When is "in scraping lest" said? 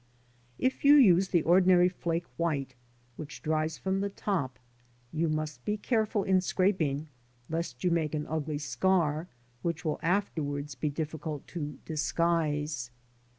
6.23-7.83